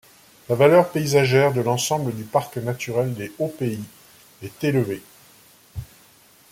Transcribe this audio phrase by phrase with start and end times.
[0.49, 3.83] La valeur paysagère de l’ensemble du Parc naturel des Hauts-Pays
[4.41, 5.03] est élevée.